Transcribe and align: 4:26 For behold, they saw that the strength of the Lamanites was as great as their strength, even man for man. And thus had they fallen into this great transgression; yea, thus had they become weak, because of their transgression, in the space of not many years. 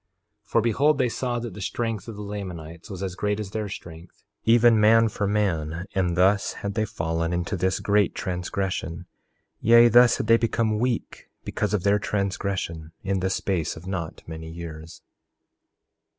4:26 0.45 0.49
For 0.51 0.61
behold, 0.61 0.97
they 0.97 1.09
saw 1.09 1.37
that 1.37 1.53
the 1.53 1.61
strength 1.61 2.07
of 2.07 2.15
the 2.15 2.23
Lamanites 2.23 2.89
was 2.89 3.03
as 3.03 3.13
great 3.13 3.39
as 3.39 3.51
their 3.51 3.69
strength, 3.69 4.23
even 4.45 4.79
man 4.79 5.09
for 5.09 5.27
man. 5.27 5.85
And 5.93 6.17
thus 6.17 6.53
had 6.53 6.73
they 6.73 6.85
fallen 6.85 7.31
into 7.31 7.55
this 7.55 7.79
great 7.79 8.15
transgression; 8.15 9.05
yea, 9.59 9.89
thus 9.89 10.17
had 10.17 10.25
they 10.25 10.37
become 10.37 10.79
weak, 10.79 11.29
because 11.43 11.75
of 11.75 11.83
their 11.83 11.99
transgression, 11.99 12.93
in 13.03 13.19
the 13.19 13.29
space 13.29 13.75
of 13.75 13.85
not 13.85 14.23
many 14.27 14.49
years. 14.49 15.03